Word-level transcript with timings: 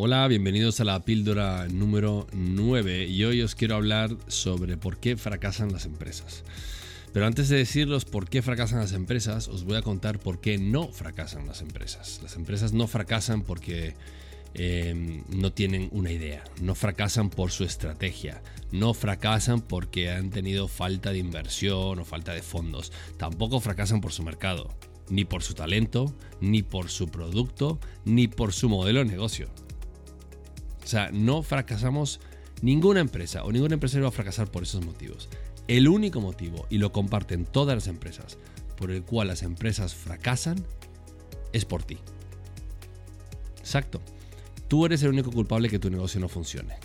Hola, 0.00 0.28
bienvenidos 0.28 0.78
a 0.78 0.84
la 0.84 1.00
píldora 1.00 1.66
número 1.66 2.28
9 2.32 3.06
y 3.08 3.24
hoy 3.24 3.42
os 3.42 3.56
quiero 3.56 3.74
hablar 3.74 4.16
sobre 4.28 4.76
por 4.76 4.98
qué 4.98 5.16
fracasan 5.16 5.72
las 5.72 5.86
empresas. 5.86 6.44
Pero 7.12 7.26
antes 7.26 7.48
de 7.48 7.56
deciros 7.56 8.04
por 8.04 8.28
qué 8.28 8.40
fracasan 8.40 8.78
las 8.78 8.92
empresas, 8.92 9.48
os 9.48 9.64
voy 9.64 9.76
a 9.76 9.82
contar 9.82 10.20
por 10.20 10.40
qué 10.40 10.56
no 10.56 10.86
fracasan 10.86 11.48
las 11.48 11.62
empresas. 11.62 12.20
Las 12.22 12.36
empresas 12.36 12.72
no 12.72 12.86
fracasan 12.86 13.42
porque 13.42 13.96
eh, 14.54 15.24
no 15.30 15.52
tienen 15.52 15.88
una 15.90 16.12
idea, 16.12 16.44
no 16.62 16.76
fracasan 16.76 17.28
por 17.28 17.50
su 17.50 17.64
estrategia, 17.64 18.40
no 18.70 18.94
fracasan 18.94 19.62
porque 19.62 20.12
han 20.12 20.30
tenido 20.30 20.68
falta 20.68 21.10
de 21.10 21.18
inversión 21.18 21.98
o 21.98 22.04
falta 22.04 22.34
de 22.34 22.42
fondos, 22.42 22.92
tampoco 23.16 23.58
fracasan 23.58 24.00
por 24.00 24.12
su 24.12 24.22
mercado, 24.22 24.72
ni 25.10 25.24
por 25.24 25.42
su 25.42 25.54
talento, 25.54 26.14
ni 26.40 26.62
por 26.62 26.88
su 26.88 27.08
producto, 27.08 27.80
ni 28.04 28.28
por 28.28 28.52
su 28.52 28.68
modelo 28.68 29.00
de 29.00 29.06
negocio. 29.06 29.48
O 30.88 30.90
sea, 30.90 31.10
no 31.12 31.42
fracasamos, 31.42 32.18
ninguna 32.62 33.00
empresa 33.00 33.44
o 33.44 33.52
ningún 33.52 33.74
empresario 33.74 34.04
va 34.04 34.08
a 34.08 34.10
fracasar 34.10 34.50
por 34.50 34.62
esos 34.62 34.82
motivos. 34.86 35.28
El 35.66 35.86
único 35.86 36.22
motivo, 36.22 36.66
y 36.70 36.78
lo 36.78 36.92
comparten 36.92 37.44
todas 37.44 37.76
las 37.76 37.88
empresas, 37.88 38.38
por 38.74 38.90
el 38.90 39.02
cual 39.02 39.28
las 39.28 39.42
empresas 39.42 39.94
fracasan, 39.94 40.64
es 41.52 41.66
por 41.66 41.82
ti. 41.82 41.98
Exacto. 43.58 44.00
Tú 44.66 44.86
eres 44.86 45.02
el 45.02 45.10
único 45.10 45.30
culpable 45.30 45.68
que 45.68 45.78
tu 45.78 45.90
negocio 45.90 46.22
no 46.22 46.28
funcione. 46.30 46.76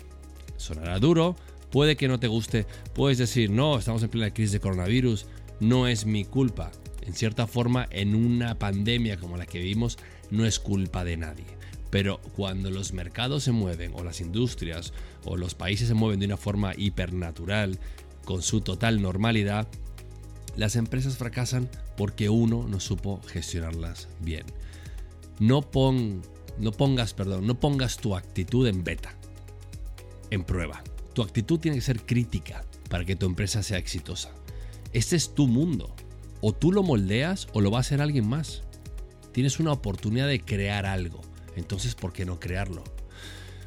Sonará 0.58 0.98
duro, 0.98 1.34
puede 1.70 1.96
que 1.96 2.06
no 2.06 2.20
te 2.20 2.28
guste, 2.28 2.66
puedes 2.92 3.16
decir, 3.16 3.48
no, 3.48 3.78
estamos 3.78 4.02
en 4.02 4.10
plena 4.10 4.34
crisis 4.34 4.52
de 4.52 4.60
coronavirus, 4.60 5.24
no 5.60 5.88
es 5.88 6.04
mi 6.04 6.26
culpa. 6.26 6.72
En 7.00 7.14
cierta 7.14 7.46
forma, 7.46 7.88
en 7.90 8.14
una 8.14 8.58
pandemia 8.58 9.16
como 9.16 9.38
la 9.38 9.46
que 9.46 9.60
vivimos, 9.60 9.96
no 10.30 10.44
es 10.44 10.60
culpa 10.60 11.04
de 11.04 11.16
nadie. 11.16 11.63
Pero 11.94 12.20
cuando 12.34 12.72
los 12.72 12.92
mercados 12.92 13.44
se 13.44 13.52
mueven, 13.52 13.92
o 13.94 14.02
las 14.02 14.20
industrias, 14.20 14.92
o 15.24 15.36
los 15.36 15.54
países 15.54 15.86
se 15.86 15.94
mueven 15.94 16.18
de 16.18 16.26
una 16.26 16.36
forma 16.36 16.72
hipernatural, 16.76 17.78
con 18.24 18.42
su 18.42 18.62
total 18.62 19.00
normalidad, 19.00 19.68
las 20.56 20.74
empresas 20.74 21.16
fracasan 21.16 21.70
porque 21.96 22.28
uno 22.28 22.66
no 22.66 22.80
supo 22.80 23.20
gestionarlas 23.28 24.08
bien. 24.18 24.44
No, 25.38 25.60
no 26.58 26.72
pongas, 26.72 27.14
perdón, 27.14 27.46
no 27.46 27.60
pongas 27.60 27.96
tu 27.98 28.16
actitud 28.16 28.66
en 28.66 28.82
beta, 28.82 29.14
en 30.30 30.42
prueba. 30.42 30.82
Tu 31.12 31.22
actitud 31.22 31.60
tiene 31.60 31.76
que 31.76 31.84
ser 31.84 32.04
crítica 32.04 32.64
para 32.90 33.04
que 33.04 33.14
tu 33.14 33.26
empresa 33.26 33.62
sea 33.62 33.78
exitosa. 33.78 34.32
Este 34.92 35.14
es 35.14 35.32
tu 35.32 35.46
mundo. 35.46 35.94
O 36.40 36.52
tú 36.52 36.72
lo 36.72 36.82
moldeas 36.82 37.46
o 37.52 37.60
lo 37.60 37.70
va 37.70 37.78
a 37.78 37.82
hacer 37.82 38.00
alguien 38.00 38.28
más. 38.28 38.64
Tienes 39.30 39.60
una 39.60 39.70
oportunidad 39.70 40.26
de 40.26 40.40
crear 40.40 40.86
algo. 40.86 41.20
Entonces, 41.56 41.94
¿por 41.94 42.12
qué 42.12 42.24
no 42.24 42.40
crearlo? 42.40 42.84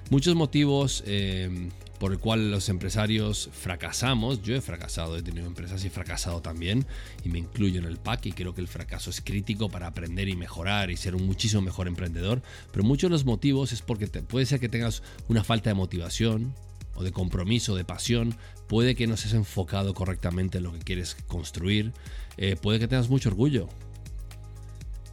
Muchos 0.09 0.35
motivos 0.35 1.03
eh, 1.05 1.69
por 1.99 2.11
el 2.11 2.19
cual 2.19 2.51
los 2.51 2.69
empresarios 2.69 3.49
fracasamos. 3.51 4.41
Yo 4.41 4.55
he 4.55 4.61
fracasado, 4.61 5.17
he 5.17 5.23
tenido 5.23 5.47
empresas 5.47 5.83
y 5.83 5.87
he 5.87 5.89
fracasado 5.89 6.41
también 6.41 6.85
y 7.23 7.29
me 7.29 7.39
incluyo 7.39 7.79
en 7.79 7.85
el 7.85 7.97
pack 7.97 8.27
y 8.27 8.31
creo 8.31 8.53
que 8.53 8.61
el 8.61 8.67
fracaso 8.67 9.09
es 9.09 9.21
crítico 9.21 9.69
para 9.69 9.87
aprender 9.87 10.29
y 10.29 10.35
mejorar 10.35 10.91
y 10.91 10.97
ser 10.97 11.15
un 11.15 11.25
muchísimo 11.25 11.61
mejor 11.61 11.87
emprendedor. 11.87 12.41
Pero 12.71 12.83
muchos 12.83 13.09
de 13.09 13.13
los 13.13 13.25
motivos 13.25 13.71
es 13.71 13.81
porque 13.81 14.07
puede 14.07 14.45
ser 14.45 14.59
que 14.59 14.69
tengas 14.69 15.03
una 15.27 15.43
falta 15.43 15.69
de 15.69 15.73
motivación 15.73 16.53
o 16.95 17.03
de 17.03 17.11
compromiso, 17.11 17.75
de 17.75 17.85
pasión. 17.85 18.35
Puede 18.67 18.95
que 18.95 19.07
no 19.07 19.15
estés 19.15 19.33
enfocado 19.33 19.93
correctamente 19.93 20.59
en 20.59 20.65
lo 20.65 20.73
que 20.73 20.79
quieres 20.79 21.15
construir. 21.27 21.93
Eh, 22.37 22.55
puede 22.55 22.79
que 22.79 22.87
tengas 22.87 23.09
mucho 23.09 23.29
orgullo 23.29 23.67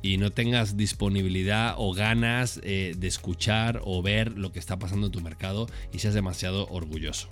y 0.04 0.18
no 0.18 0.30
tengas 0.32 0.76
disponibilidad 0.76 1.76
o 1.78 1.94
ganas 1.94 2.60
eh, 2.62 2.94
de 2.94 3.08
escuchar 3.08 3.80
o 3.84 4.02
ver 4.02 4.36
lo 4.36 4.52
que 4.52 4.58
está 4.58 4.78
pasando 4.78 5.06
en 5.06 5.12
tu 5.12 5.22
mercado 5.22 5.66
y 5.94 6.00
seas 6.00 6.12
demasiado 6.12 6.68
orgulloso. 6.68 7.30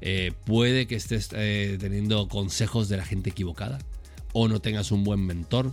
Eh, 0.00 0.32
puede 0.46 0.86
que 0.86 0.94
estés 0.94 1.28
eh, 1.34 1.76
teniendo 1.78 2.26
consejos 2.28 2.88
de 2.88 2.96
la 2.96 3.04
gente 3.04 3.28
equivocada 3.28 3.80
o 4.32 4.48
no 4.48 4.60
tengas 4.60 4.92
un 4.92 5.04
buen 5.04 5.26
mentor 5.26 5.72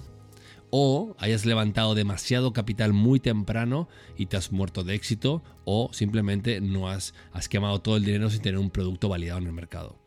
o 0.70 1.16
hayas 1.18 1.46
levantado 1.46 1.96
demasiado 1.96 2.52
capital 2.52 2.92
muy 2.92 3.22
temprano 3.22 3.88
y 4.18 4.25
te 4.25 4.36
has 4.36 4.52
muerto 4.52 4.84
de 4.84 4.96
éxito 4.96 5.42
o 5.64 5.92
simplemente 5.94 6.60
no 6.60 6.90
has, 6.90 7.14
has 7.31 7.48
quemado 7.48 7.80
todo 7.80 7.96
el 7.96 8.04
dinero 8.04 8.30
sin 8.30 8.42
tener 8.42 8.60
un 8.60 8.70
producto 8.70 9.08
validado 9.08 9.40
en 9.40 9.48
el 9.48 9.54
mercado 9.54 10.03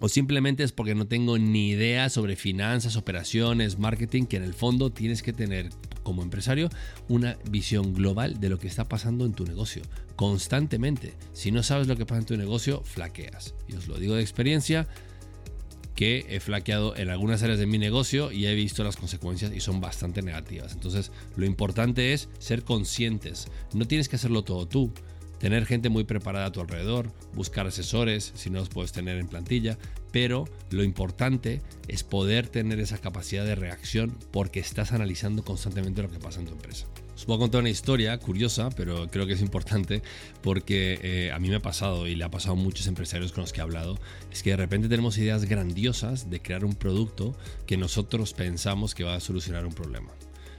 o 0.00 0.08
simplemente 0.08 0.64
es 0.64 0.72
porque 0.72 0.94
no 0.94 1.06
tengo 1.06 1.38
ni 1.38 1.70
idea 1.70 2.08
sobre 2.10 2.36
finanzas, 2.36 2.96
operaciones, 2.96 3.78
marketing, 3.78 4.24
que 4.24 4.36
en 4.36 4.42
el 4.42 4.54
fondo 4.54 4.90
tienes 4.90 5.22
que 5.22 5.32
tener 5.32 5.70
como 6.02 6.22
empresario 6.22 6.68
una 7.08 7.38
visión 7.50 7.94
global 7.94 8.40
de 8.40 8.48
lo 8.48 8.58
que 8.58 8.66
está 8.66 8.88
pasando 8.88 9.24
en 9.24 9.34
tu 9.34 9.44
negocio 9.44 9.82
constantemente. 10.16 11.14
Si 11.32 11.50
no 11.50 11.62
sabes 11.62 11.88
lo 11.88 11.96
que 11.96 12.06
pasa 12.06 12.20
en 12.20 12.26
tu 12.26 12.36
negocio, 12.36 12.82
flaqueas. 12.84 13.54
Y 13.68 13.74
os 13.74 13.88
lo 13.88 13.98
digo 13.98 14.14
de 14.14 14.22
experiencia 14.22 14.88
que 15.94 16.26
he 16.28 16.40
flaqueado 16.40 16.96
en 16.96 17.10
algunas 17.10 17.42
áreas 17.42 17.58
de 17.58 17.66
mi 17.66 17.78
negocio 17.78 18.32
y 18.32 18.46
he 18.46 18.54
visto 18.54 18.82
las 18.82 18.96
consecuencias 18.96 19.52
y 19.54 19.60
son 19.60 19.80
bastante 19.80 20.22
negativas. 20.22 20.72
Entonces, 20.72 21.12
lo 21.36 21.44
importante 21.44 22.12
es 22.12 22.28
ser 22.38 22.64
conscientes. 22.64 23.48
No 23.74 23.86
tienes 23.86 24.08
que 24.08 24.16
hacerlo 24.16 24.42
todo 24.42 24.66
tú 24.66 24.92
tener 25.42 25.66
gente 25.66 25.88
muy 25.88 26.04
preparada 26.04 26.46
a 26.46 26.52
tu 26.52 26.60
alrededor, 26.60 27.10
buscar 27.34 27.66
asesores 27.66 28.30
si 28.36 28.48
no 28.48 28.60
los 28.60 28.68
puedes 28.68 28.92
tener 28.92 29.18
en 29.18 29.26
plantilla, 29.26 29.76
pero 30.12 30.48
lo 30.70 30.84
importante 30.84 31.60
es 31.88 32.04
poder 32.04 32.46
tener 32.46 32.78
esa 32.78 32.98
capacidad 32.98 33.44
de 33.44 33.56
reacción 33.56 34.16
porque 34.30 34.60
estás 34.60 34.92
analizando 34.92 35.42
constantemente 35.44 36.00
lo 36.00 36.12
que 36.12 36.20
pasa 36.20 36.38
en 36.38 36.46
tu 36.46 36.52
empresa. 36.52 36.86
Os 37.16 37.26
voy 37.26 37.34
a 37.34 37.40
contar 37.40 37.62
una 37.62 37.70
historia 37.70 38.16
curiosa, 38.18 38.70
pero 38.70 39.10
creo 39.10 39.26
que 39.26 39.32
es 39.32 39.40
importante 39.40 40.00
porque 40.42 41.00
eh, 41.02 41.32
a 41.32 41.40
mí 41.40 41.48
me 41.48 41.56
ha 41.56 41.62
pasado 41.62 42.06
y 42.06 42.14
le 42.14 42.22
ha 42.22 42.30
pasado 42.30 42.52
a 42.52 42.56
muchos 42.56 42.86
empresarios 42.86 43.32
con 43.32 43.40
los 43.40 43.52
que 43.52 43.58
he 43.58 43.64
hablado, 43.64 43.98
es 44.30 44.44
que 44.44 44.50
de 44.50 44.58
repente 44.58 44.88
tenemos 44.88 45.18
ideas 45.18 45.46
grandiosas 45.46 46.30
de 46.30 46.40
crear 46.40 46.64
un 46.64 46.76
producto 46.76 47.36
que 47.66 47.76
nosotros 47.76 48.32
pensamos 48.32 48.94
que 48.94 49.02
va 49.02 49.16
a 49.16 49.20
solucionar 49.20 49.66
un 49.66 49.74
problema 49.74 50.12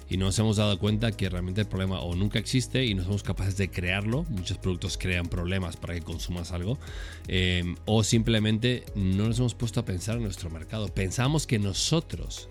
y 0.10 0.18
nos 0.18 0.38
hemos 0.40 0.58
dado 0.58 0.78
cuenta 0.80 1.12
que 1.12 1.30
realmente 1.30 1.62
el 1.62 1.68
problema 1.68 2.02
o 2.02 2.16
nunca 2.16 2.40
existe 2.40 2.86
y 2.86 2.94
no 2.94 3.04
somos 3.04 3.24
capaces 3.24 3.58
de 3.58 3.70
crearlo. 3.70 4.26
Muchos 4.30 4.58
productos 4.58 4.98
crean 4.98 5.28
problemas 5.28 5.78
para 5.78 5.94
que 5.94 6.02
consumas 6.02 6.52
algo. 6.52 6.78
Eh, 7.28 7.76
o 7.86 8.04
simplemente 8.04 8.84
no 8.96 9.28
nos 9.28 9.40
hemos 9.40 9.56
puesto 9.56 9.80
a 9.80 9.86
pensar 9.86 10.18
en 10.18 10.24
nuestro 10.24 10.50
mercado. 10.50 10.88
Pensamos 10.88 11.48
que 11.48 11.60
nosotros 11.60 12.50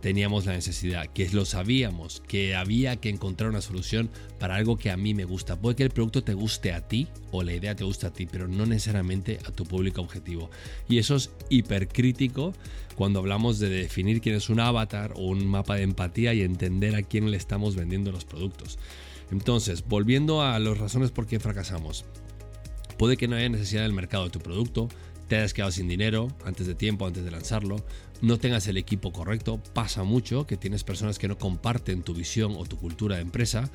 teníamos 0.00 0.46
la 0.46 0.52
necesidad, 0.52 1.06
que 1.06 1.28
lo 1.30 1.44
sabíamos, 1.44 2.22
que 2.26 2.54
había 2.54 2.96
que 2.96 3.08
encontrar 3.08 3.50
una 3.50 3.60
solución 3.60 4.10
para 4.38 4.56
algo 4.56 4.76
que 4.76 4.90
a 4.90 4.96
mí 4.96 5.14
me 5.14 5.24
gusta. 5.24 5.60
Puede 5.60 5.76
que 5.76 5.82
el 5.82 5.90
producto 5.90 6.22
te 6.22 6.34
guste 6.34 6.72
a 6.72 6.86
ti 6.86 7.08
o 7.30 7.42
la 7.42 7.54
idea 7.54 7.74
te 7.74 7.84
guste 7.84 8.06
a 8.06 8.12
ti, 8.12 8.26
pero 8.26 8.48
no 8.48 8.66
necesariamente 8.66 9.38
a 9.46 9.52
tu 9.52 9.64
público 9.64 10.00
objetivo. 10.00 10.50
Y 10.88 10.98
eso 10.98 11.16
es 11.16 11.30
hipercrítico 11.50 12.54
cuando 12.96 13.18
hablamos 13.18 13.58
de 13.58 13.68
definir 13.68 14.20
quién 14.20 14.34
es 14.34 14.48
un 14.48 14.60
avatar 14.60 15.12
o 15.16 15.26
un 15.26 15.46
mapa 15.46 15.76
de 15.76 15.82
empatía 15.82 16.34
y 16.34 16.42
entender 16.42 16.96
a 16.96 17.02
quién 17.02 17.30
le 17.30 17.36
estamos 17.36 17.76
vendiendo 17.76 18.12
los 18.12 18.24
productos. 18.24 18.78
Entonces, 19.30 19.84
volviendo 19.86 20.42
a 20.42 20.58
las 20.58 20.78
razones 20.78 21.10
por 21.10 21.26
qué 21.26 21.40
fracasamos. 21.40 22.04
Puede 22.98 23.16
que 23.16 23.28
no 23.28 23.36
haya 23.36 23.48
necesidad 23.48 23.82
del 23.82 23.92
mercado 23.92 24.24
de 24.24 24.30
tu 24.30 24.38
producto, 24.38 24.88
te 25.28 25.36
hayas 25.36 25.52
quedado 25.52 25.72
sin 25.72 25.88
dinero 25.88 26.28
antes 26.44 26.66
de 26.66 26.74
tiempo, 26.74 27.06
antes 27.06 27.24
de 27.24 27.30
lanzarlo, 27.30 27.84
no 28.22 28.38
tengas 28.38 28.66
el 28.66 28.76
equipo 28.76 29.12
correcto, 29.12 29.60
pasa 29.74 30.02
mucho 30.02 30.46
que 30.46 30.56
tienes 30.56 30.84
personas 30.84 31.18
que 31.18 31.28
no 31.28 31.38
comparten 31.38 32.02
tu 32.02 32.14
visión 32.14 32.54
o 32.56 32.64
tu 32.64 32.76
cultura 32.78 33.16
de 33.16 33.22
empresa, 33.22 33.70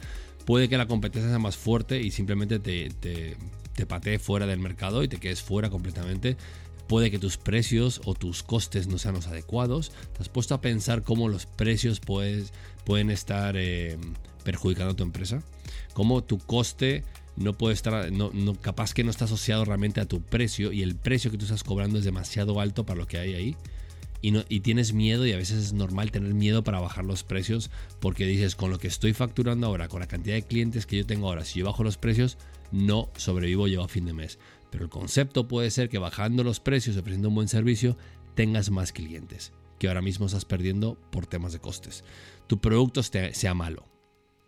puede 0.45 0.69
que 0.69 0.77
la 0.77 0.87
competencia 0.87 1.29
sea 1.29 1.39
más 1.39 1.57
fuerte 1.57 2.01
y 2.01 2.11
simplemente 2.11 2.59
te, 2.59 2.89
te, 2.89 3.37
te 3.75 3.85
patee 3.85 4.19
fuera 4.19 4.45
del 4.45 4.59
mercado 4.59 5.03
y 5.03 5.07
te 5.07 5.17
quedes 5.17 5.41
fuera 5.41 5.69
completamente. 5.69 6.37
Puede 6.87 7.09
que 7.09 7.19
tus 7.19 7.37
precios 7.37 8.01
o 8.03 8.15
tus 8.15 8.43
costes 8.43 8.87
no 8.87 8.97
sean 8.97 9.15
los 9.15 9.27
adecuados. 9.27 9.91
¿Te 10.13 10.23
has 10.23 10.29
puesto 10.29 10.55
a 10.55 10.61
pensar 10.61 11.03
cómo 11.03 11.29
los 11.29 11.45
precios 11.45 12.01
pueden 12.01 13.11
estar 13.11 13.55
eh, 13.55 13.97
perjudicando 14.43 14.91
a 14.91 14.95
tu 14.95 15.03
empresa? 15.03 15.41
¿Cómo 15.93 16.21
tu 16.23 16.37
coste 16.37 17.05
no 17.37 17.53
puede 17.53 17.73
estar, 17.73 18.11
no, 18.11 18.31
capaz 18.59 18.93
que 18.93 19.03
no 19.03 19.11
está 19.11 19.25
asociado 19.25 19.65
realmente 19.65 20.01
a 20.01 20.05
tu 20.05 20.21
precio 20.21 20.71
y 20.71 20.81
el 20.81 20.95
precio 20.95 21.31
que 21.31 21.37
tú 21.37 21.45
estás 21.45 21.63
cobrando 21.63 21.97
es 21.97 22.05
demasiado 22.05 22.59
alto 22.59 22.85
para 22.85 22.99
lo 22.99 23.07
que 23.07 23.17
hay 23.17 23.33
ahí. 23.33 23.55
Y, 24.21 24.59
tienes 24.59 24.93
miedo 24.93 25.25
y 25.25 25.33
a 25.33 25.37
veces 25.37 25.57
es 25.57 25.73
normal 25.73 26.11
tener 26.11 26.33
miedo 26.33 26.63
para 26.63 26.79
bajar 26.79 27.05
los 27.05 27.23
precios 27.23 27.71
porque 27.99 28.27
dices 28.27 28.55
con 28.55 28.69
lo 28.69 28.77
que 28.77 28.87
estoy 28.87 29.13
facturando 29.13 29.65
ahora, 29.65 29.87
con 29.87 29.99
la 29.99 30.07
cantidad 30.07 30.35
de 30.35 30.43
clientes 30.43 30.85
que 30.85 30.97
yo 30.97 31.05
tengo 31.05 31.27
ahora, 31.27 31.43
si 31.43 31.59
yo 31.59 31.65
bajo 31.65 31.83
los 31.83 31.97
precios 31.97 32.37
no 32.71 33.09
sobrevivo 33.15 33.67
yo 33.67 33.83
a 33.83 33.87
fin 33.87 34.05
de 34.05 34.13
mes. 34.13 34.37
Pero 34.69 34.83
el 34.83 34.89
concepto 34.89 35.47
puede 35.47 35.71
ser 35.71 35.89
que 35.89 35.97
bajando 35.97 36.43
los 36.43 36.59
precios, 36.59 36.97
ofreciendo 36.97 37.29
un 37.29 37.35
buen 37.35 37.47
servicio, 37.47 37.97
tengas 38.35 38.69
más 38.69 38.91
clientes 38.91 39.53
que 39.79 39.87
ahora 39.87 40.03
mismo 40.03 40.27
estás 40.27 40.45
perdiendo 40.45 40.95
por 41.09 41.25
temas 41.25 41.53
de 41.53 41.59
costes. 41.59 42.03
Tu 42.45 42.59
producto 42.59 43.01
sea 43.01 43.53
malo, 43.55 43.87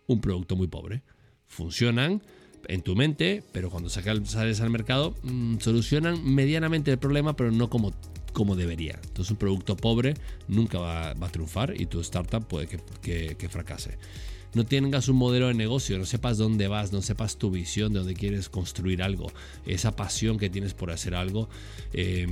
un 0.06 0.20
producto 0.20 0.54
muy 0.54 0.68
pobre. 0.68 1.02
Funcionan, 1.48 2.22
en 2.68 2.82
tu 2.82 2.96
mente, 2.96 3.42
pero 3.52 3.70
cuando 3.70 3.88
sales 3.88 4.60
al 4.60 4.70
mercado 4.70 5.14
mm, 5.22 5.58
solucionan 5.58 6.24
medianamente 6.24 6.90
el 6.90 6.98
problema, 6.98 7.36
pero 7.36 7.50
no 7.50 7.70
como, 7.70 7.92
como 8.34 8.56
debería. 8.56 9.00
Entonces 9.02 9.30
un 9.30 9.38
producto 9.38 9.76
pobre 9.78 10.12
nunca 10.46 10.78
va, 10.78 11.10
a 11.12 11.28
triunfar 11.30 11.80
y 11.80 11.86
tu 11.86 12.00
startup 12.00 12.46
puede 12.46 12.66
que, 12.66 13.48
fracase. 13.48 13.96
no 14.52 14.66
tengas 14.66 15.08
un 15.08 15.16
modelo 15.16 15.48
de 15.48 15.54
negocio, 15.54 15.96
no 15.96 16.04
sepas 16.04 16.36
dónde 16.36 16.68
vas, 16.68 16.92
no 16.92 17.00
sepas 17.00 17.38
tu 17.38 17.50
visión 17.50 17.94
de 17.94 18.00
dónde 18.00 18.14
quieres 18.14 18.50
construir 18.50 19.02
algo, 19.02 19.32
esa 19.64 19.96
pasión 19.96 20.38
que 20.38 20.50
tienes 20.50 20.74
por 20.74 20.90
hacer 20.90 21.14
algo, 21.14 21.48
eh, 21.94 22.26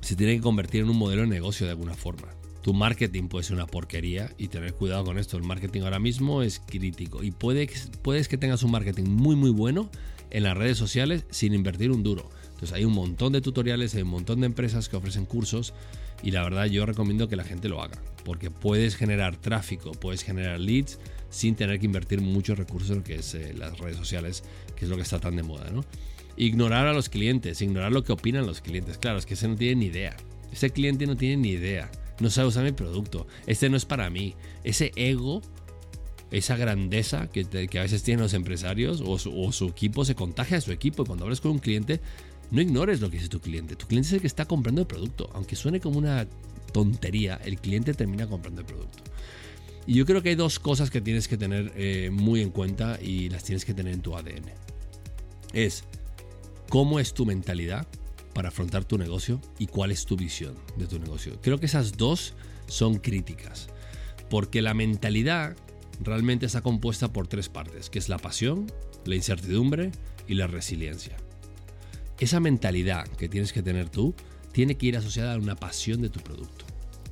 se 0.00 0.14
tiene 0.14 0.36
que 0.36 0.42
convertir 0.42 0.82
en 0.82 0.90
un 0.90 0.98
modelo 0.98 1.22
de 1.22 1.28
negocio 1.28 1.66
de 1.66 1.72
alguna 1.72 1.94
forma. 1.94 2.28
Tu 2.62 2.72
marketing 2.72 3.28
puede 3.28 3.44
ser 3.44 3.56
una 3.56 3.66
porquería 3.66 4.32
y 4.38 4.48
tener 4.48 4.72
cuidado 4.72 5.04
con 5.04 5.18
esto. 5.18 5.36
El 5.36 5.42
marketing 5.42 5.82
ahora 5.82 5.98
mismo 5.98 6.42
es 6.42 6.60
crítico 6.60 7.22
y 7.22 7.30
puede, 7.30 7.68
puedes 8.00 8.26
que 8.26 8.38
tengas 8.38 8.62
un 8.62 8.70
marketing 8.70 9.04
muy 9.04 9.36
muy 9.36 9.50
bueno 9.50 9.90
en 10.30 10.44
las 10.44 10.56
redes 10.56 10.78
sociales 10.78 11.26
sin 11.30 11.52
invertir 11.52 11.90
un 11.90 12.02
duro. 12.02 12.30
Entonces 12.54 12.72
hay 12.72 12.84
un 12.84 12.92
montón 12.92 13.32
de 13.32 13.40
tutoriales, 13.40 13.94
hay 13.94 14.02
un 14.02 14.08
montón 14.08 14.40
de 14.40 14.46
empresas 14.46 14.88
que 14.88 14.96
ofrecen 14.96 15.26
cursos 15.26 15.74
y 16.22 16.30
la 16.30 16.42
verdad 16.42 16.64
yo 16.66 16.86
recomiendo 16.86 17.28
que 17.28 17.36
la 17.36 17.44
gente 17.44 17.68
lo 17.68 17.82
haga 17.82 18.00
porque 18.24 18.50
puedes 18.50 18.96
generar 18.96 19.36
tráfico, 19.36 19.92
puedes 19.92 20.22
generar 20.22 20.58
leads 20.58 20.98
sin 21.30 21.56
tener 21.56 21.78
que 21.78 21.86
invertir 21.86 22.20
muchos 22.20 22.56
recursos 22.58 23.02
que 23.02 23.16
es 23.16 23.34
eh, 23.34 23.52
las 23.54 23.78
redes 23.78 23.96
sociales, 23.96 24.44
que 24.76 24.86
es 24.86 24.90
lo 24.90 24.96
que 24.96 25.02
está 25.02 25.18
tan 25.18 25.36
de 25.36 25.42
moda, 25.42 25.70
¿no? 25.70 25.84
Ignorar 26.36 26.86
a 26.86 26.92
los 26.92 27.08
clientes, 27.08 27.60
ignorar 27.60 27.92
lo 27.92 28.02
que 28.02 28.12
opinan 28.12 28.46
los 28.46 28.60
clientes. 28.60 28.98
Claro, 28.98 29.18
es 29.18 29.26
que 29.26 29.34
ese 29.34 29.46
no 29.46 29.56
tiene 29.56 29.76
ni 29.76 29.86
idea. 29.86 30.16
Ese 30.52 30.70
cliente 30.70 31.06
no 31.06 31.16
tiene 31.16 31.36
ni 31.36 31.50
idea 31.50 31.90
no 32.20 32.30
sabe 32.30 32.48
usar 32.48 32.64
mi 32.64 32.72
producto, 32.72 33.26
este 33.46 33.68
no 33.68 33.76
es 33.76 33.84
para 33.84 34.10
mí. 34.10 34.34
Ese 34.62 34.92
ego, 34.96 35.42
esa 36.30 36.56
grandeza 36.56 37.28
que, 37.28 37.46
a 37.78 37.82
veces 37.82 38.02
tienen 38.02 38.22
los 38.22 38.34
empresarios 38.34 39.02
o 39.04 39.18
su, 39.18 39.68
equipo 39.68 40.04
se 40.04 40.14
contagia 40.14 40.58
a 40.58 40.60
su 40.60 40.72
equipo. 40.72 41.02
Y 41.02 41.06
cuando 41.06 41.24
hablas 41.24 41.40
con 41.40 41.52
un 41.52 41.58
cliente, 41.58 42.00
no 42.54 42.62
ignores 42.62 43.00
lo 43.00 43.10
que 43.10 43.16
dice 43.16 43.28
tu 43.28 43.40
cliente. 43.40 43.74
Tu 43.74 43.86
cliente 43.86 44.06
es 44.06 44.12
el 44.12 44.20
que 44.20 44.28
está 44.28 44.46
comprando 44.46 44.80
el 44.80 44.86
producto. 44.86 45.28
Aunque 45.34 45.56
suene 45.56 45.80
como 45.80 45.98
una 45.98 46.26
tontería, 46.72 47.40
el 47.44 47.58
cliente 47.58 47.94
termina 47.94 48.28
comprando 48.28 48.60
el 48.60 48.66
producto. 48.66 49.02
Y 49.86 49.94
yo 49.94 50.06
creo 50.06 50.22
que 50.22 50.30
hay 50.30 50.34
dos 50.36 50.60
cosas 50.60 50.88
que 50.90 51.00
tienes 51.00 51.26
que 51.26 51.36
tener 51.36 51.72
eh, 51.76 52.10
muy 52.12 52.40
en 52.40 52.50
cuenta 52.50 52.98
y 53.02 53.28
las 53.28 53.42
tienes 53.42 53.64
que 53.64 53.74
tener 53.74 53.92
en 53.92 54.02
tu 54.02 54.16
ADN. 54.16 54.52
Es 55.52 55.84
cómo 56.68 57.00
es 57.00 57.12
tu 57.12 57.26
mentalidad 57.26 57.88
para 58.34 58.48
afrontar 58.48 58.84
tu 58.84 58.98
negocio 58.98 59.40
y 59.58 59.66
cuál 59.66 59.90
es 59.90 60.06
tu 60.06 60.16
visión 60.16 60.54
de 60.76 60.86
tu 60.86 61.00
negocio. 61.00 61.40
Creo 61.42 61.58
que 61.58 61.66
esas 61.66 61.96
dos 61.96 62.34
son 62.66 62.98
críticas, 62.98 63.68
porque 64.30 64.62
la 64.62 64.74
mentalidad 64.74 65.56
realmente 66.00 66.46
está 66.46 66.60
compuesta 66.60 67.12
por 67.12 67.26
tres 67.26 67.48
partes, 67.48 67.90
que 67.90 67.98
es 67.98 68.08
la 68.08 68.18
pasión, 68.18 68.66
la 69.04 69.16
incertidumbre 69.16 69.90
y 70.26 70.34
la 70.34 70.46
resiliencia. 70.46 71.16
Esa 72.24 72.40
mentalidad 72.40 73.06
que 73.06 73.28
tienes 73.28 73.52
que 73.52 73.62
tener 73.62 73.90
tú 73.90 74.14
tiene 74.50 74.76
que 74.78 74.86
ir 74.86 74.96
asociada 74.96 75.34
a 75.34 75.38
una 75.38 75.56
pasión 75.56 76.00
de 76.00 76.08
tu 76.08 76.20
producto, 76.20 76.64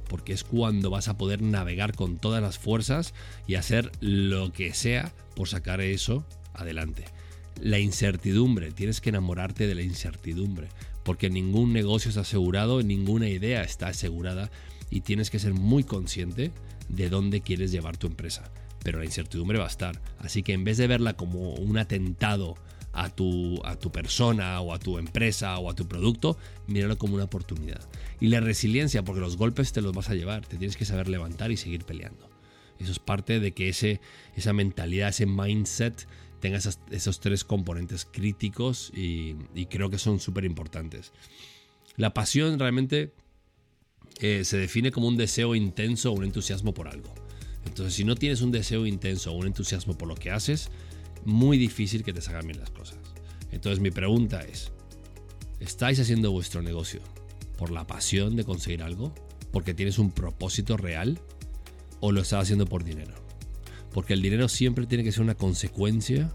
porque 0.09 0.33
es 0.33 0.43
cuando 0.43 0.89
vas 0.89 1.07
a 1.07 1.19
poder 1.19 1.43
navegar 1.43 1.95
con 1.95 2.17
todas 2.17 2.43
las 2.43 2.59
fuerzas 2.59 3.13
y 3.47 3.57
hacer 3.57 3.93
lo 4.01 4.55
que 4.55 4.73
sea 4.73 5.13
por 5.37 5.51
sacar 5.51 5.83
eso 5.83 6.27
adelante. 6.55 7.05
La 7.61 7.79
incertidumbre, 7.79 8.73
tienes 8.73 9.03
que 9.03 9.11
enamorarte 9.11 9.67
de 9.67 9.75
la 9.75 9.83
incertidumbre, 9.83 10.69
porque 11.05 11.29
ningún 11.29 11.75
negocio 11.75 12.09
está 12.09 12.23
asegurado, 12.23 12.83
ninguna 12.83 13.29
idea 13.29 13.65
está 13.65 13.89
asegurada 13.89 14.51
y 14.89 15.03
tienes 15.03 15.29
que 15.29 15.39
ser 15.39 15.53
muy 15.53 15.85
consciente 15.85 16.53
de 16.89 17.11
dónde 17.11 17.43
quieres 17.43 17.71
llevar 17.71 17.99
tu 17.99 18.07
empresa. 18.07 18.51
Pero 18.83 19.01
la 19.01 19.05
incertidumbre 19.05 19.59
va 19.59 19.67
a 19.67 19.69
estar. 19.69 20.01
Así 20.21 20.43
que 20.43 20.55
en 20.55 20.65
vez 20.65 20.79
de 20.79 20.87
verla 20.87 21.13
como 21.19 21.53
un 21.53 21.77
atentado 21.77 22.57
a 22.93 23.09
tu, 23.09 23.61
a 23.65 23.77
tu 23.77 23.91
persona 23.91 24.61
o 24.61 24.73
a 24.75 24.79
tu 24.79 24.99
empresa 24.99 25.59
o 25.59 25.71
a 25.71 25.75
tu 25.75 25.89
producto, 25.89 26.37
míralo 26.67 26.99
como 26.99 27.15
una 27.15 27.25
oportunidad. 27.25 27.89
Y 28.21 28.29
la 28.29 28.41
resiliencia, 28.41 29.03
porque 29.03 29.21
los 29.21 29.37
golpes 29.37 29.73
te 29.73 29.81
los 29.81 29.93
vas 29.93 30.11
a 30.11 30.15
llevar, 30.15 30.47
te 30.47 30.59
tienes 30.59 30.77
que 30.77 30.85
saber 30.85 31.09
levantar 31.09 31.51
y 31.51 31.57
seguir 31.57 31.85
peleando. 31.85 32.29
Eso 32.79 32.93
es 32.93 32.99
parte 32.99 33.41
de 33.41 33.53
que 33.53 33.69
ese, 33.69 34.01
esa 34.37 34.53
mentalidad, 34.53 35.11
ese 35.11 35.27
mindset 35.27 36.07
tenga 36.41 36.59
esos 36.91 37.21
tres 37.21 37.45
componentes 37.45 38.05
críticos 38.05 38.91
y, 38.95 39.37
creo 39.71 39.91
que 39.91 39.99
son 39.99 40.19
súper 40.19 40.45
importantes. 40.45 41.13
La 41.97 42.13
pasión 42.13 42.59
realmente 42.59 43.13
eh, 44.21 44.45
se 44.45 44.57
define 44.57 44.91
como 44.91 45.07
un 45.07 45.17
deseo 45.17 45.55
intenso 45.55 46.11
o 46.11 46.15
un 46.15 46.25
entusiasmo 46.25 46.75
por 46.75 46.89
algo. 46.89 47.15
Entonces, 47.65 47.95
si 47.95 48.05
no 48.05 48.17
tienes 48.17 48.43
un 48.43 48.51
deseo 48.51 48.87
intenso 48.87 49.31
o 49.31 49.37
un 49.37 49.47
entusiasmo 49.47 49.97
por 49.97 50.09
lo 50.09 50.17
que 50.17 50.33
haces, 50.33 50.71
muy 51.25 51.59
difícil 51.59 52.03
que 52.03 52.13
te 52.13 52.21
salgan 52.21 52.47
bien 52.47 52.61
las 52.61 52.71
cosas. 52.71 52.99
Entonces, 53.51 53.81
mi 53.81 53.91
pregunta 53.91 54.41
es, 54.41 54.73
¿estáis 55.61 56.01
haciendo 56.01 56.33
vuestro 56.33 56.63
negocio 56.63 57.01
por 57.59 57.71
la 57.71 57.87
pasión 57.87 58.37
de 58.37 58.45
conseguir 58.45 58.83
algo? 58.83 59.15
¿Porque 59.53 59.75
tienes 59.75 59.99
un 59.99 60.11
propósito 60.11 60.77
real? 60.77 61.21
¿O 62.01 62.13
lo 62.13 62.23
estás 62.23 62.45
haciendo 62.45 62.67
por 62.67 62.85
dinero? 62.85 63.15
Porque 63.93 64.15
el 64.15 64.23
dinero 64.23 64.49
siempre 64.49 64.87
tiene 64.87 65.05
que 65.05 65.13
ser 65.13 65.23
una 65.23 65.35
consecuencia 65.35 66.33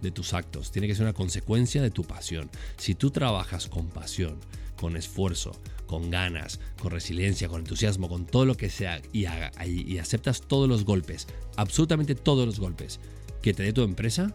de 0.00 0.10
tus 0.10 0.34
actos, 0.34 0.70
tiene 0.70 0.88
que 0.88 0.94
ser 0.94 1.04
una 1.04 1.12
consecuencia 1.12 1.82
de 1.82 1.90
tu 1.90 2.04
pasión. 2.04 2.50
Si 2.76 2.94
tú 2.94 3.10
trabajas 3.10 3.68
con 3.68 3.88
pasión, 3.88 4.38
con 4.76 4.96
esfuerzo, 4.96 5.52
con 5.86 6.10
ganas, 6.10 6.60
con 6.80 6.90
resiliencia, 6.90 7.48
con 7.48 7.60
entusiasmo, 7.60 8.08
con 8.08 8.26
todo 8.26 8.46
lo 8.46 8.56
que 8.56 8.70
sea 8.70 9.00
y, 9.12 9.26
y 9.66 9.98
aceptas 9.98 10.42
todos 10.42 10.68
los 10.68 10.84
golpes, 10.84 11.26
absolutamente 11.56 12.14
todos 12.14 12.46
los 12.46 12.58
golpes 12.58 13.00
que 13.44 13.52
te 13.52 13.62
dé 13.62 13.74
tu 13.74 13.82
empresa, 13.82 14.32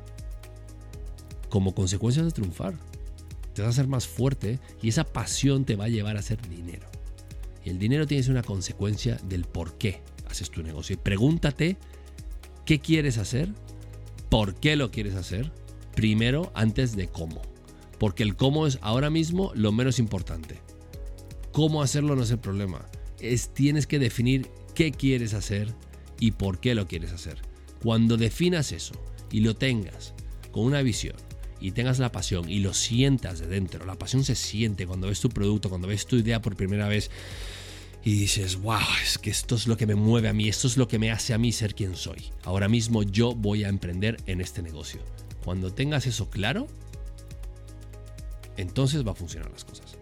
como 1.49 1.73
consecuencia 1.73 2.21
de 2.21 2.29
triunfar. 2.29 2.75
Te 3.55 3.63
vas 3.63 3.69
a 3.69 3.71
hacer 3.71 3.87
más 3.87 4.07
fuerte 4.07 4.59
y 4.83 4.89
esa 4.89 5.03
pasión 5.03 5.65
te 5.65 5.75
va 5.75 5.85
a 5.85 5.89
llevar 5.89 6.15
a 6.15 6.19
hacer 6.19 6.39
dinero. 6.47 6.87
Y 7.65 7.71
el 7.71 7.79
dinero 7.79 8.05
tiene 8.05 8.19
que 8.19 8.25
ser 8.25 8.33
una 8.33 8.43
consecuencia 8.43 9.15
del 9.27 9.45
por 9.45 9.79
qué 9.79 10.03
haces 10.29 10.51
tu 10.51 10.61
negocio. 10.61 10.95
Pregúntate 11.01 11.77
qué 12.65 12.77
quieres 12.77 13.17
hacer, 13.17 13.49
por 14.29 14.53
qué 14.53 14.75
lo 14.75 14.91
quieres 14.91 15.15
hacer, 15.15 15.51
primero 15.95 16.51
antes 16.53 16.95
de 16.95 17.07
cómo. 17.07 17.41
Porque 17.97 18.21
el 18.21 18.35
cómo 18.35 18.67
es 18.67 18.77
ahora 18.83 19.09
mismo 19.09 19.51
lo 19.55 19.71
menos 19.71 19.97
importante. 19.97 20.61
Cómo 21.51 21.81
hacerlo 21.81 22.15
no 22.15 22.21
es 22.21 22.29
el 22.29 22.37
problema. 22.37 22.85
Es 23.19 23.55
tienes 23.55 23.87
que 23.87 23.97
definir 23.97 24.51
qué 24.75 24.91
quieres 24.91 25.33
hacer 25.33 25.73
y 26.19 26.29
por 26.29 26.59
qué 26.59 26.75
lo 26.75 26.87
quieres 26.87 27.11
hacer. 27.11 27.48
Cuando 27.81 28.17
definas 28.17 28.71
eso 28.71 28.93
y 29.31 29.41
lo 29.41 29.55
tengas 29.55 30.13
con 30.51 30.65
una 30.65 30.81
visión 30.81 31.15
y 31.61 31.71
tengas 31.71 31.99
la 31.99 32.11
pasión 32.11 32.49
y 32.49 32.59
lo 32.59 32.73
sientas 32.73 33.39
de 33.39 33.47
dentro, 33.47 33.85
la 33.85 33.95
pasión 33.95 34.23
se 34.23 34.35
siente 34.35 34.87
cuando 34.87 35.07
ves 35.07 35.19
tu 35.19 35.29
producto, 35.29 35.69
cuando 35.69 35.87
ves 35.87 36.05
tu 36.05 36.15
idea 36.15 36.41
por 36.41 36.55
primera 36.55 36.87
vez, 36.87 37.09
y 38.03 38.13
dices, 38.13 38.55
wow, 38.61 38.79
es 39.03 39.17
que 39.17 39.29
esto 39.29 39.55
es 39.55 39.67
lo 39.67 39.75
que 39.75 39.85
me 39.85 39.95
mueve 39.95 40.29
a 40.29 40.33
mí, 40.33 40.47
esto 40.47 40.67
es 40.67 40.77
lo 40.77 40.87
que 40.87 40.99
me 40.99 41.11
hace 41.11 41.33
a 41.33 41.37
mí 41.37 41.51
ser 41.51 41.75
quien 41.75 41.95
soy. 41.95 42.31
Ahora 42.43 42.69
mismo 42.69 43.03
yo 43.03 43.35
voy 43.35 43.65
a 43.65 43.69
emprender 43.69 44.17
en 44.25 44.39
este 44.39 44.61
negocio. 44.61 45.01
Cuando 45.43 45.73
tengas 45.73 46.07
eso 46.07 46.29
claro, 46.29 46.67
entonces 48.55 49.05
va 49.05 49.11
a 49.11 49.15
funcionar 49.15 49.51
las 49.51 49.65
cosas. 49.65 49.97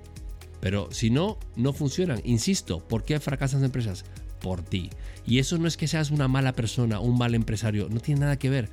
Pero 0.59 0.89
si 0.91 1.09
no, 1.09 1.39
no 1.55 1.73
funcionan. 1.73 2.21
Insisto, 2.23 2.79
¿por 2.87 3.03
qué 3.03 3.19
fracasan 3.19 3.61
las 3.61 3.67
empresas? 3.67 4.05
Por 4.39 4.61
ti. 4.61 4.89
Y 5.25 5.39
eso 5.39 5.57
no 5.57 5.67
es 5.67 5.77
que 5.77 5.87
seas 5.87 6.11
una 6.11 6.27
mala 6.27 6.53
persona, 6.53 6.99
un 6.99 7.17
mal 7.17 7.35
empresario, 7.35 7.87
no 7.89 7.99
tiene 7.99 8.21
nada 8.21 8.37
que 8.37 8.49
ver. 8.49 8.69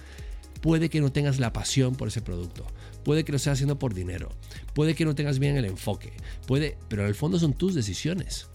Puede 0.61 0.89
que 0.89 1.01
no 1.01 1.13
tengas 1.13 1.39
la 1.39 1.53
pasión 1.53 1.95
por 1.95 2.09
ese 2.09 2.23
producto, 2.23 2.67
puede 3.05 3.25
que 3.25 3.33
lo 3.33 3.37
estés 3.37 3.53
haciendo 3.53 3.79
por 3.79 3.93
dinero, 3.93 4.31
puede 4.73 4.95
que 4.95 5.05
no 5.05 5.15
tengas 5.15 5.39
bien 5.39 5.57
el 5.57 5.67
enfoque, 5.67 6.15
puede, 6.47 6.79
pero 6.89 7.03
en 7.03 7.09
el 7.09 7.15
fondo 7.15 7.39
son 7.39 7.53
tus 7.53 7.75
decisiones 7.75 8.49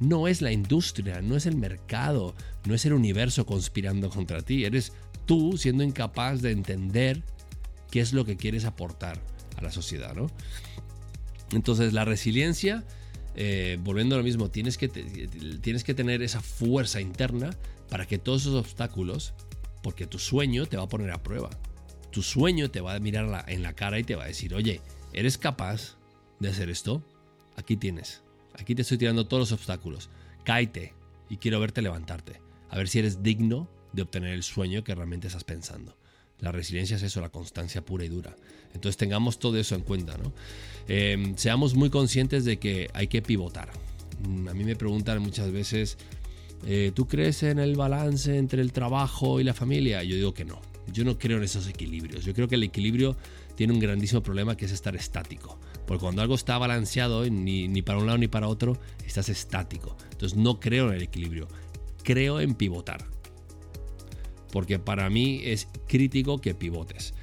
no 0.00 0.26
es 0.26 0.40
la 0.40 0.50
industria, 0.50 1.20
no 1.20 1.36
es 1.36 1.46
el 1.46 1.56
mercado, 1.56 2.34
no 2.64 2.74
es 2.74 2.86
el 2.86 2.94
universo 2.94 3.46
conspirando 3.46 4.08
contra 4.08 4.40
ti, 4.40 4.64
eres 4.64 4.92
tú 5.26 5.56
siendo 5.58 5.84
incapaz 5.84 6.40
de 6.40 6.50
entender 6.50 7.22
qué 7.90 8.00
es 8.00 8.12
lo 8.12 8.24
que 8.24 8.36
quieres 8.36 8.64
aportar 8.64 9.20
a 9.56 9.62
la 9.62 9.70
sociedad, 9.70 10.14
¿no? 10.14 10.28
Entonces 11.52 11.92
la 11.92 12.04
resiliencia, 12.04 12.84
eh, 13.34 13.78
volviendo 13.80 14.14
a 14.14 14.18
lo 14.18 14.24
mismo, 14.24 14.50
tienes 14.50 14.76
que, 14.76 14.88
tienes 14.88 15.84
que 15.84 15.94
tener 15.94 16.22
esa 16.22 16.40
fuerza 16.40 17.00
interna 17.00 17.50
para 17.88 18.06
que 18.06 18.18
todos 18.18 18.42
esos 18.42 18.54
obstáculos, 18.54 19.34
porque 19.82 20.06
tu 20.06 20.18
sueño 20.18 20.66
te 20.66 20.76
va 20.76 20.84
a 20.84 20.88
poner 20.88 21.10
a 21.10 21.22
prueba. 21.22 21.50
Tu 22.10 22.22
sueño 22.22 22.70
te 22.70 22.80
va 22.80 22.94
a 22.94 23.00
mirar 23.00 23.44
en 23.48 23.62
la 23.62 23.74
cara 23.74 23.98
y 23.98 24.04
te 24.04 24.16
va 24.16 24.24
a 24.24 24.28
decir, 24.28 24.54
oye, 24.54 24.80
¿eres 25.12 25.38
capaz 25.38 25.96
de 26.40 26.48
hacer 26.48 26.70
esto? 26.70 27.02
Aquí 27.56 27.76
tienes. 27.76 28.22
Aquí 28.58 28.74
te 28.74 28.82
estoy 28.82 28.98
tirando 28.98 29.26
todos 29.26 29.50
los 29.50 29.52
obstáculos. 29.52 30.10
Cáete 30.44 30.94
y 31.28 31.36
quiero 31.36 31.60
verte 31.60 31.82
levantarte. 31.82 32.40
A 32.68 32.76
ver 32.76 32.88
si 32.88 32.98
eres 32.98 33.22
digno 33.22 33.68
de 33.92 34.02
obtener 34.02 34.34
el 34.34 34.42
sueño 34.42 34.84
que 34.84 34.94
realmente 34.94 35.28
estás 35.28 35.44
pensando. 35.44 35.96
La 36.40 36.52
resiliencia 36.52 36.96
es 36.96 37.02
eso, 37.02 37.20
la 37.20 37.28
constancia 37.28 37.84
pura 37.84 38.04
y 38.04 38.08
dura. 38.08 38.34
Entonces 38.74 38.96
tengamos 38.96 39.38
todo 39.38 39.58
eso 39.58 39.74
en 39.74 39.82
cuenta, 39.82 40.16
¿no? 40.16 40.32
Em, 40.88 41.36
seamos 41.36 41.74
muy 41.74 41.90
conscientes 41.90 42.44
de 42.44 42.58
que 42.58 42.88
hay 42.94 43.08
que 43.08 43.22
pivotar. 43.22 43.70
Mm, 44.26 44.48
a 44.48 44.54
mí 44.54 44.64
me 44.64 44.76
preguntan 44.76 45.20
muchas 45.20 45.52
veces, 45.52 45.98
eh, 46.66 46.92
¿tú 46.94 47.06
crees 47.06 47.42
en 47.42 47.58
el 47.58 47.76
balance 47.76 48.36
entre 48.36 48.62
el 48.62 48.72
trabajo 48.72 49.40
y 49.40 49.44
la 49.44 49.54
familia? 49.54 50.02
Yo 50.02 50.16
digo 50.16 50.34
que 50.34 50.44
no. 50.44 50.60
Yo 50.92 51.04
no 51.04 51.18
creo 51.18 51.38
en 51.38 51.44
esos 51.44 51.68
equilibrios. 51.68 52.24
Yo 52.24 52.34
creo 52.34 52.48
que 52.48 52.56
el 52.56 52.62
equilibrio 52.62 53.16
tiene 53.54 53.72
un 53.72 53.78
grandísimo 53.78 54.22
problema 54.22 54.56
que 54.56 54.64
es 54.64 54.72
estar 54.72 54.96
estático. 54.96 55.58
Porque 55.86 56.02
cuando 56.02 56.22
algo 56.22 56.34
está 56.34 56.56
balanceado, 56.58 57.28
ni, 57.28 57.68
ni 57.68 57.82
para 57.82 57.98
un 57.98 58.06
lado 58.06 58.18
ni 58.18 58.28
para 58.28 58.48
otro, 58.48 58.78
estás 59.06 59.28
estático. 59.28 59.96
Entonces 60.12 60.38
no 60.38 60.58
creo 60.58 60.88
en 60.88 60.94
el 60.94 61.02
equilibrio, 61.02 61.48
creo 62.02 62.40
en 62.40 62.54
pivotar. 62.54 63.06
Porque 64.52 64.78
para 64.78 65.08
mí 65.10 65.40
es 65.44 65.68
crítico 65.86 66.40
que 66.40 66.54
pivotes. 66.54 67.14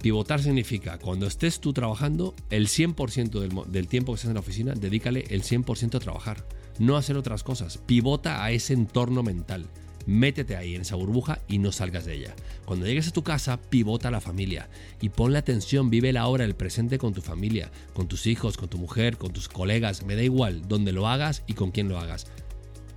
Pivotar 0.00 0.42
significa, 0.42 0.98
cuando 0.98 1.26
estés 1.26 1.60
tú 1.60 1.72
trabajando, 1.72 2.34
el 2.50 2.68
100% 2.68 3.40
del, 3.40 3.72
del, 3.72 3.88
tiempo 3.88 4.12
que 4.12 4.16
estés 4.16 4.28
en 4.28 4.34
la 4.34 4.40
oficina, 4.40 4.74
dedícale 4.74 5.24
el 5.30 5.42
100% 5.42 5.96
a 5.96 6.00
trabajar, 6.00 6.46
no 6.78 6.96
a 6.96 7.00
hacer 7.00 7.16
otras 7.16 7.42
cosas. 7.42 7.78
Pivota 7.78 8.44
a 8.44 8.50
ese 8.50 8.74
entorno 8.74 9.22
mental. 9.22 9.66
Métete 10.06 10.54
ahí 10.56 10.76
en 10.76 10.82
esa 10.82 10.94
burbuja 10.94 11.40
y 11.48 11.58
no 11.58 11.72
salgas 11.72 12.04
de 12.04 12.14
ella. 12.14 12.36
Cuando 12.64 12.86
llegues 12.86 13.08
a 13.08 13.12
tu 13.12 13.24
casa, 13.24 13.60
pivota 13.60 14.08
a 14.08 14.12
la 14.12 14.20
familia 14.20 14.68
y 15.00 15.08
ponle 15.08 15.38
atención, 15.38 15.90
vive 15.90 16.12
la 16.12 16.28
hora, 16.28 16.44
el 16.44 16.54
presente 16.54 16.98
con 16.98 17.12
tu 17.12 17.22
familia, 17.22 17.72
con 17.92 18.06
tus 18.06 18.28
hijos, 18.28 18.56
con 18.56 18.68
tu 18.68 18.78
mujer, 18.78 19.18
con 19.18 19.32
tus 19.32 19.48
colegas, 19.48 20.04
me 20.04 20.14
da 20.14 20.22
igual 20.22 20.68
dónde 20.68 20.92
lo 20.92 21.08
hagas 21.08 21.42
y 21.48 21.54
con 21.54 21.72
quién 21.72 21.88
lo 21.88 21.98
hagas. 21.98 22.28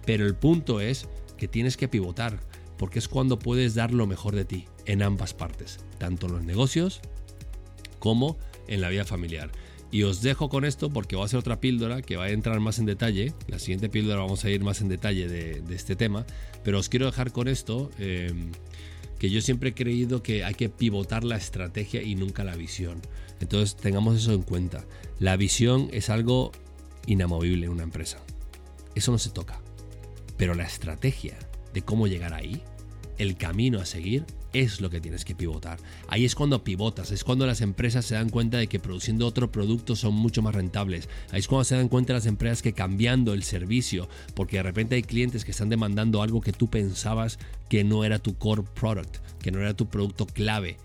Pero 0.06 0.28
el 0.28 0.36
punto 0.36 0.82
es 0.82 1.08
que 1.36 1.48
tienes 1.48 1.78
que 1.78 1.88
pivotar, 1.88 2.40
porque 2.80 2.98
es 2.98 3.10
cuando 3.10 3.38
puedes 3.38 3.76
dar 3.76 3.94
lo 3.94 4.08
mejor 4.08 4.34
de 4.34 4.46
ti 4.46 4.66
en 4.86 5.04
ambas 5.04 5.34
partes, 5.34 5.80
tanto 6.00 6.28
en 6.28 6.32
los 6.32 6.44
negocios 6.44 7.02
como 8.00 8.38
en 8.68 8.80
la 8.80 8.88
vida 8.88 9.04
familiar. 9.04 9.52
Y 9.92 10.04
os 10.04 10.22
dejo 10.22 10.50
con 10.50 10.64
esto 10.64 10.90
porque 10.90 11.18
va 11.18 11.26
a 11.26 11.28
ser 11.28 11.40
otra 11.40 11.60
píldora 11.60 12.02
que 12.02 12.16
va 12.16 12.26
a 12.26 12.30
entrar 12.30 12.60
más 12.62 12.80
en 12.80 12.86
detalle. 12.86 13.34
La 13.48 13.60
siguiente 13.60 13.90
píldora 13.90 14.22
vamos 14.22 14.46
a 14.46 14.50
ir 14.50 14.64
más 14.64 14.80
en 14.82 14.88
detalle 14.88 15.28
de, 15.28 15.76
este 15.76 15.96
tema. 15.96 16.26
Pero 16.64 16.80
os 16.80 16.90
quiero 16.90 17.08
dejar 17.08 17.32
con 17.34 17.48
esto 17.48 17.92
eh, 18.00 18.32
que 19.18 19.30
yo 19.30 19.42
siempre 19.42 19.72
he 19.72 19.74
creído 19.74 20.24
que 20.24 20.46
hay 20.46 20.54
que 20.54 20.70
pivotar 20.70 21.24
la 21.24 21.36
estrategia 21.36 22.02
y 22.02 22.16
nunca 22.16 22.44
la 22.44 22.56
visión. 22.56 23.02
Entonces 23.42 23.76
tengamos 23.76 24.16
eso 24.16 24.32
en 24.32 24.44
cuenta. 24.44 24.86
La 25.20 25.36
visión 25.36 25.90
es 25.92 26.10
algo 26.10 26.52
inamovible 27.08 27.66
en 27.66 27.72
una 27.72 27.84
empresa. 27.84 28.20
Eso 28.96 29.12
no 29.12 29.18
se 29.18 29.32
toca. 29.32 29.60
Pero 30.38 30.54
la 30.54 30.66
estrategia 30.66 31.38
de 31.74 31.82
cómo 31.82 32.08
llegar 32.08 32.34
ahí, 32.34 32.62
el 33.18 33.36
camino 33.36 33.80
a 33.80 33.86
seguir, 33.86 34.26
es 34.54 34.82
lo 34.82 34.90
que 34.90 35.02
tienes 35.02 35.26
que 35.26 35.36
pivotar. 35.36 35.78
Ahí 36.08 36.26
es 36.26 36.36
cuando 36.36 36.64
pivotas, 36.64 37.12
es 37.12 37.24
cuando 37.24 37.46
las 37.46 37.62
empresas 37.62 38.06
se 38.06 38.16
dan 38.16 38.30
cuenta 38.30 38.58
de 38.58 38.68
que 38.68 38.80
produciendo 38.80 39.28
otro 39.28 39.52
producto 39.52 39.96
son 39.96 40.16
mucho 40.16 40.42
más 40.42 40.56
rentables. 40.56 41.10
Ahí 41.32 41.40
es 41.40 41.48
cuando 41.48 41.66
se 41.66 41.76
dan 41.76 41.90
cuenta 41.90 42.14
las 42.14 42.26
empresas 42.26 42.62
que 42.62 42.74
cambiando 42.74 43.34
el 43.34 43.44
servicio, 43.44 44.10
porque 44.34 44.58
de 44.58 44.64
repente 44.64 44.96
hay 44.96 45.04
clientes 45.04 45.46
que 45.46 45.52
están 45.52 45.70
demandando 45.70 46.22
algo 46.22 46.42
que 46.42 46.54
tú 46.54 46.70
pensabas 46.70 47.40
que 47.70 47.84
no 47.84 48.04
era 48.04 48.20
tu 48.20 48.38
core 48.38 48.64
product, 48.74 49.18
que 49.42 49.52
no 49.52 49.60
era 49.60 49.76
tu 49.76 49.88
producto 49.88 50.26
clave. 50.26 50.78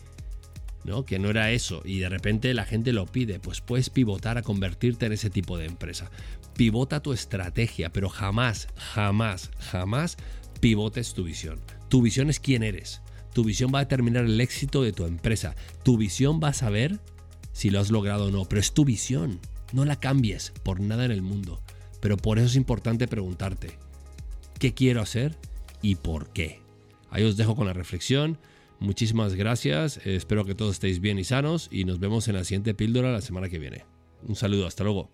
¿no? 0.85 1.07
Que 1.07 1.19
no 1.19 1.31
era 1.31 1.51
eso 1.51 1.81
y 1.87 2.01
de 2.01 2.11
repente 2.11 2.53
la 2.53 2.67
gente 2.67 2.93
lo 2.93 3.07
pide, 3.07 3.41
pues 3.41 3.63
puedes 3.63 3.89
pivotar 3.89 4.37
a 4.37 4.43
convertirte 4.43 5.07
en 5.07 5.13
ese 5.13 5.31
tipo 5.31 5.57
de 5.57 5.65
empresa. 5.65 6.11
Pivota 6.59 7.01
tu 7.01 7.15
estrategia, 7.15 7.91
pero 7.91 8.11
jamás, 8.11 8.69
jamás, 8.77 9.51
jamás 9.59 10.19
pivotes 10.65 11.13
tu 11.13 11.25
visión. 11.25 11.61
Tu 11.91 12.01
visión 12.01 12.31
es 12.31 12.41
quién 12.41 12.63
eres. 12.63 13.03
Tu 13.35 13.45
visión 13.45 13.71
va 13.71 13.81
a 13.81 13.85
determinar 13.85 14.25
el 14.25 14.41
éxito 14.41 14.83
de 14.83 14.95
tu 14.95 15.05
empresa. 15.05 15.57
Tu 15.83 15.99
visión 15.99 16.41
va 16.43 16.49
a 16.49 16.55
saber 16.55 17.01
si 17.53 17.69
lo 17.69 17.81
has 17.81 17.91
logrado 17.91 18.29
o 18.29 18.31
no, 18.31 18.47
pero 18.47 18.63
es 18.63 18.73
tu 18.73 18.87
visión. 18.87 19.41
No 19.75 19.85
la 19.85 20.01
cambies 20.01 20.55
por 20.63 20.81
nada 20.81 21.05
en 21.05 21.11
el 21.11 21.21
mundo. 21.21 21.61
Pero 22.01 22.17
por 22.17 22.39
eso 22.39 22.47
es 22.47 22.57
importante 22.57 23.07
preguntarte, 23.07 23.77
¿qué 24.59 24.73
quiero 24.73 25.03
hacer 25.03 25.37
y 25.83 25.97
por 25.97 26.31
qué? 26.31 26.63
Ahí 27.11 27.25
os 27.25 27.37
dejo 27.37 27.57
con 27.57 27.67
la 27.67 27.75
reflexión. 27.75 28.39
Muchísimas 28.81 29.35
gracias, 29.35 30.01
espero 30.07 30.47
que 30.47 30.55
todos 30.55 30.77
estéis 30.77 30.99
bien 30.99 31.19
y 31.19 31.25
sanos 31.25 31.69
y 31.71 31.85
nos 31.85 32.01
vemos 32.01 32.27
en 32.29 32.37
la 32.37 32.45
siguiente 32.45 32.73
píldora 32.73 33.13
la 33.13 33.21
semana 33.21 33.51
que 33.51 33.59
viene. 33.59 33.85
Un 34.27 34.35
saludo, 34.35 34.67
hasta 34.67 34.83
luego. 34.83 35.11